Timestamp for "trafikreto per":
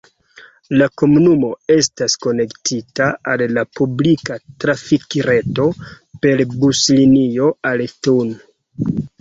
4.65-6.45